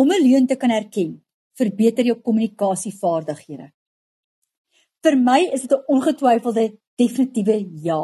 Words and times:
Om 0.00 0.08
'n 0.12 0.22
leuen 0.26 0.46
te 0.46 0.56
kan 0.56 0.70
herken, 0.70 1.10
verbeter 1.58 2.04
jou 2.04 2.16
kommunikasievaardighede. 2.26 3.66
Vir 5.02 5.16
my 5.16 5.40
is 5.52 5.62
dit 5.62 5.72
'n 5.72 5.84
ongetwyfelde 5.94 6.78
definitiewe 6.96 7.56
ja. 7.88 8.02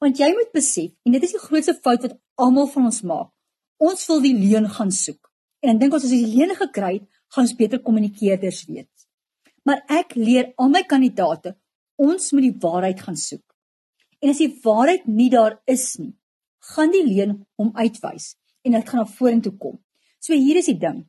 Want 0.00 0.18
jy 0.18 0.30
moet 0.32 0.52
besef, 0.52 0.90
en 1.04 1.12
dit 1.12 1.22
is 1.22 1.34
die 1.36 1.44
grootste 1.46 1.74
fout 1.74 2.02
wat 2.02 2.18
almal 2.34 2.66
van 2.66 2.84
ons 2.84 3.02
maak. 3.02 3.30
Ons 3.76 4.06
wil 4.06 4.20
die 4.20 4.34
leuen 4.34 4.68
gaan 4.68 4.90
soek. 4.90 5.30
En 5.60 5.68
dan 5.70 5.78
dink 5.78 5.94
as 5.94 6.02
ons 6.02 6.12
die 6.12 6.32
leuen 6.36 6.56
gekry 6.56 6.92
het, 6.94 7.06
gaan 7.32 7.44
ons 7.44 7.56
beter 7.56 7.82
kommunikeerders 7.82 8.64
weet. 8.66 8.94
Maar 9.64 9.84
ek 9.88 10.14
leer 10.14 10.52
al 10.56 10.68
my 10.68 10.82
kandidate, 10.82 11.56
ons 11.96 12.32
moet 12.32 12.42
die 12.42 12.58
waarheid 12.60 13.00
gaan 13.00 13.16
soek. 13.16 13.46
En 14.20 14.30
as 14.30 14.38
die 14.38 14.60
waarheid 14.64 15.06
nie 15.06 15.30
daar 15.30 15.60
is 15.66 15.96
nie, 15.98 16.14
gaan 16.74 16.90
die 16.90 17.06
leuen 17.06 17.46
hom 17.56 17.70
uitwys 17.74 18.36
en 18.62 18.72
dit 18.72 18.88
gaan 18.88 19.02
na 19.02 19.06
vorentoe 19.06 19.56
kom. 19.58 19.78
So 20.22 20.36
hier 20.38 20.54
is 20.60 20.68
die 20.70 20.78
ding. 20.78 21.00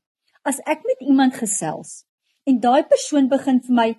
As 0.42 0.58
ek 0.66 0.82
met 0.90 1.04
iemand 1.06 1.36
gesels 1.38 2.02
en 2.50 2.58
daai 2.64 2.82
persoon 2.90 3.30
begin 3.30 3.60
vir 3.62 3.76
my 3.78 3.90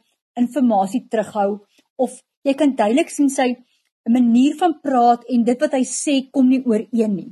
inligting 0.40 1.04
terughou 1.12 1.62
of 2.02 2.16
jy 2.42 2.54
kan 2.58 2.74
duidelik 2.74 3.12
sien 3.14 3.30
sy 3.30 3.54
'n 3.54 4.12
manier 4.12 4.56
van 4.58 4.74
praat 4.82 5.22
en 5.30 5.44
dit 5.44 5.60
wat 5.60 5.76
hy 5.78 5.84
sê 5.86 6.14
kom 6.32 6.48
nie 6.48 6.64
ooreen 6.66 7.14
nie. 7.14 7.30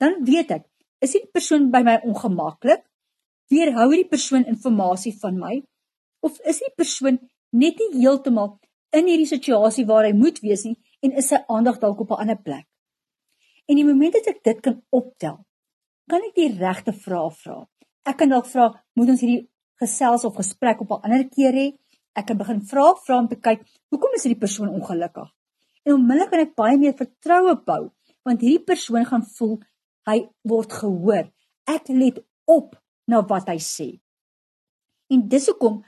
Dan 0.00 0.24
weet 0.24 0.50
ek, 0.50 0.64
is 1.04 1.12
die 1.12 1.28
persoon 1.32 1.70
by 1.70 1.82
my 1.84 2.00
ongemaklik? 2.02 2.82
Weerhou 3.50 3.88
hierdie 3.92 4.08
persoon 4.08 4.44
inligting 4.48 5.20
van 5.20 5.38
my 5.38 5.62
of 6.22 6.40
is 6.40 6.58
die 6.64 6.74
persoon 6.76 7.18
net 7.52 7.76
nie 7.78 8.00
heeltemal 8.00 8.58
in 8.92 9.06
hierdie 9.06 9.28
situasie 9.36 9.84
waar 9.84 10.08
hy 10.08 10.14
moet 10.16 10.40
wees 10.40 10.64
nie 10.64 10.78
en 11.02 11.12
is 11.12 11.28
sy 11.28 11.44
aandag 11.46 11.78
dalk 11.78 12.00
op 12.00 12.10
'n 12.10 12.20
ander 12.24 12.40
plek? 12.40 12.66
En 13.68 13.76
die 13.76 13.84
oomblik 13.84 14.16
as 14.16 14.26
ek 14.32 14.42
dit 14.42 14.60
kan 14.62 14.82
optel, 14.90 15.45
kan 16.10 16.22
ek 16.26 16.36
die 16.38 16.52
regte 16.58 16.94
vrae 16.94 17.30
vra. 17.42 17.58
Ek 18.06 18.18
kan 18.20 18.30
dalk 18.30 18.46
vra, 18.50 18.70
moet 18.94 19.10
ons 19.14 19.22
hierdie 19.22 19.48
gesels 19.82 20.24
of 20.24 20.36
gesprek 20.38 20.80
op 20.80 20.92
'n 20.92 21.04
ander 21.04 21.24
keer 21.28 21.52
hê? 21.52 21.66
Ek 22.16 22.26
kan 22.26 22.38
begin 22.38 22.60
vra 22.60 22.94
vra 23.06 23.18
om 23.18 23.28
te 23.28 23.36
kyk, 23.36 23.60
hoekom 23.90 24.14
is 24.14 24.24
hierdie 24.24 24.40
persoon 24.40 24.68
ongelukkig? 24.68 25.28
En 25.84 25.94
onmiddellik 25.94 26.30
kan 26.30 26.40
ek 26.40 26.54
baie 26.56 26.78
meer 26.78 26.94
vertroue 26.94 27.54
bou, 27.66 27.90
want 28.24 28.40
hierdie 28.40 28.64
persoon 28.64 29.04
gaan 29.04 29.24
voel 29.36 29.60
hy 30.06 30.28
word 30.42 30.72
gehoor. 30.72 31.26
Ek 31.66 31.88
let 31.88 32.18
op 32.46 32.76
na 33.06 33.20
wat 33.26 33.48
hy 33.48 33.58
sê. 33.58 34.00
En 35.10 35.28
dis 35.28 35.46
hoekom 35.46 35.82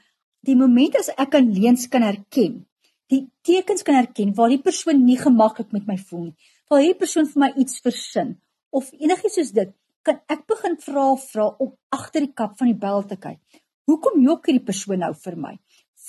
die 0.47 0.55
oomblik 0.55 0.99
as 0.99 1.11
ek 1.17 1.31
kan 1.31 1.51
leens 1.51 1.89
kan 1.89 2.03
herken, 2.03 2.67
die 3.11 3.31
tekens 3.43 3.83
kan 3.83 3.95
herken 3.95 4.35
waar 4.35 4.53
die 4.53 4.63
persoon 4.63 5.05
nie 5.05 5.19
gemaklik 5.19 5.73
met 5.73 5.87
my 5.87 5.97
voel 5.97 6.29
nie, 6.29 6.37
waar 6.69 6.83
hierdie 6.83 7.01
persoon 7.01 7.27
vir 7.27 7.41
my 7.41 7.51
iets 7.57 7.81
versin 7.81 8.37
of 8.71 8.93
enigiets 8.93 9.39
soos 9.41 9.53
dit, 9.57 9.73
kan 10.07 10.21
ek 10.31 10.47
begin 10.51 10.79
vra 10.83 11.09
vra 11.23 11.49
om 11.65 11.75
agter 11.95 12.25
die 12.25 12.35
kap 12.35 12.57
van 12.59 12.71
die 12.71 12.79
bel 12.79 13.05
te 13.09 13.19
kyk. 13.21 13.41
Hoekom 13.89 14.21
jok 14.25 14.49
hierdie 14.49 14.65
persoon 14.65 15.03
nou 15.05 15.13
vir 15.17 15.37
my? 15.37 15.55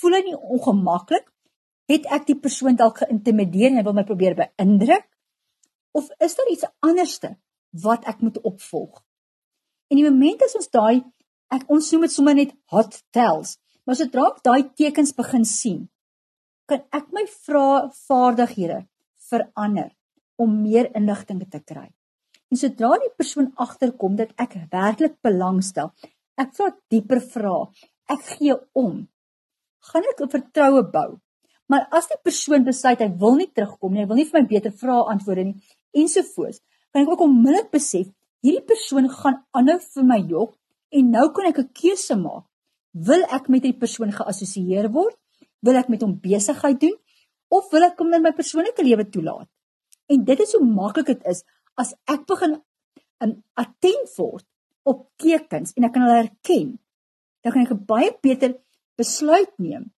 Voel 0.00 0.18
hy 0.18 0.22
nie 0.28 0.38
ongemaklik? 0.38 1.26
Het 1.90 2.06
ek 2.14 2.26
die 2.28 2.38
persoon 2.38 2.76
dalk 2.78 3.02
geïntimideer 3.02 3.72
en 3.72 3.80
hy 3.80 3.86
wil 3.86 3.96
my 3.96 4.06
probeer 4.06 4.36
beïndruk? 4.38 5.06
Of 5.96 6.10
is 6.22 6.36
daar 6.38 6.50
iets 6.52 6.68
anderste 6.86 7.34
wat 7.82 8.06
ek 8.10 8.20
moet 8.22 8.38
opvolg? 8.46 9.00
En 9.90 9.98
die 9.98 10.06
oomblik 10.06 10.44
as 10.46 10.54
ons 10.58 10.70
daai 10.70 11.02
ek 11.50 11.66
ons 11.72 11.88
noem 11.92 12.06
dit 12.06 12.14
sommer 12.14 12.36
net 12.38 12.52
hot 12.70 13.00
tells, 13.14 13.56
maar 13.82 13.98
sodra 13.98 14.28
ek 14.30 14.42
daai 14.46 14.70
tekens 14.78 15.10
begin 15.16 15.46
sien, 15.48 15.80
kan 16.70 16.84
ek 16.94 17.08
my 17.14 17.24
vrae 17.26 17.88
vaardighede 18.06 18.84
verander 19.30 19.90
om 20.38 20.60
meer 20.62 20.92
inligting 20.96 21.42
te 21.50 21.58
kry. 21.58 21.88
En 22.50 22.58
sodra 22.58 22.96
die 22.98 23.12
persoon 23.16 23.52
agterkom 23.62 24.16
dat 24.18 24.32
ek 24.42 24.56
werklik 24.72 25.16
belangstel, 25.22 25.92
ek 26.40 26.54
vra 26.56 26.70
dieper 26.90 27.20
vrae, 27.22 27.68
ek 28.10 28.24
gee 28.34 28.56
om, 28.74 29.06
gaan 29.90 30.08
ek 30.12 30.20
'n 30.20 30.32
vertroue 30.34 30.82
bou. 30.82 31.20
Maar 31.70 31.86
as 31.94 32.08
die 32.10 32.18
persoon 32.22 32.64
besluit 32.64 32.98
hy 32.98 33.10
wil 33.22 33.36
nie 33.38 33.50
terugkom 33.54 33.92
nie, 33.92 34.02
hy 34.02 34.08
wil 34.10 34.18
nie 34.18 34.26
vir 34.30 34.40
my 34.40 34.46
beter 34.48 34.72
vrae 34.72 35.04
antwoorde 35.12 35.44
nie 35.44 35.62
ensovoorts, 35.94 36.60
kan 36.92 37.02
ek 37.02 37.12
ook 37.12 37.22
onmiddellik 37.26 37.70
besef 37.70 38.08
hierdie 38.42 38.66
persoon 38.66 39.08
gaan 39.08 39.44
aanhou 39.54 39.78
vir 39.78 40.04
my 40.04 40.18
jok 40.18 40.56
en 40.90 41.10
nou 41.10 41.26
kan 41.30 41.46
ek 41.46 41.58
'n 41.58 41.70
keuse 41.80 42.16
maak. 42.16 42.44
Wil 42.92 43.22
ek 43.30 43.48
met 43.48 43.62
hierdie 43.62 43.78
persoon 43.78 44.10
geassosieer 44.10 44.90
word? 44.90 45.16
Wil 45.62 45.76
ek 45.76 45.88
met 45.88 46.02
hom 46.02 46.18
besigheid 46.18 46.80
doen 46.80 46.96
of 47.48 47.70
wil 47.70 47.82
ek 47.82 47.98
hom 47.98 48.12
in 48.14 48.22
my 48.22 48.32
persoonlike 48.32 48.82
lewe 48.82 49.04
toelaat? 49.04 49.48
En 50.08 50.24
dit 50.24 50.40
is 50.40 50.52
hoe 50.52 50.66
maklik 50.66 51.06
dit 51.06 51.26
is 51.26 51.44
as 51.80 51.94
ek 52.12 52.26
begin 52.28 52.58
in 53.24 53.36
attent 53.60 54.12
word 54.18 54.44
op 54.90 55.06
tekens 55.20 55.72
en 55.76 55.86
ek 55.88 55.94
kan 55.94 56.04
hulle 56.06 56.20
herken, 56.22 56.76
dan 57.42 57.52
kan 57.52 57.64
ek 57.64 57.72
'n 57.72 57.86
baie 57.92 58.10
beter 58.22 58.56
besluit 59.00 59.52
neem 59.58 59.90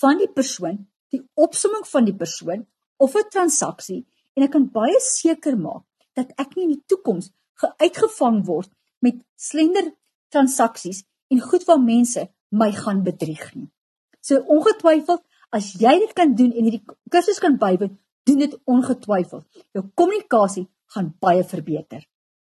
van 0.00 0.18
die 0.18 0.32
persoon, 0.38 0.86
die 1.12 1.22
opsomming 1.36 1.84
van 1.86 2.04
die 2.08 2.16
persoon 2.22 2.66
of 2.96 3.16
'n 3.16 3.30
transaksie 3.30 4.04
en 4.36 4.44
ek 4.46 4.52
kan 4.52 4.70
baie 4.80 5.00
seker 5.00 5.56
maak 5.56 5.84
dat 6.16 6.32
ek 6.38 6.56
nie 6.56 6.64
in 6.64 6.74
die 6.76 6.86
toekoms 6.86 7.30
geuitgevang 7.62 8.44
word 8.46 8.70
met 9.00 9.20
slender 9.36 9.92
transaksies 10.32 11.04
en 11.30 11.40
goed 11.40 11.64
waar 11.68 11.80
mense 11.80 12.28
my 12.50 12.70
gaan 12.72 13.02
bedrieg 13.02 13.54
nie. 13.54 13.68
So 14.20 14.40
ongetwyfeld 14.56 15.22
as 15.52 15.72
jy 15.80 15.98
dit 15.98 16.12
kan 16.16 16.34
doen 16.34 16.52
en 16.52 16.64
hierdie 16.64 16.84
kursus 17.10 17.40
kan 17.40 17.58
bywoon, 17.58 17.98
doen 18.24 18.38
dit 18.38 18.54
ongetwyfeld. 18.64 19.44
Jou 19.76 19.84
kommunikasie 19.94 20.68
gaan 20.94 21.12
baie 21.20 21.44
verbeter. 21.44 22.06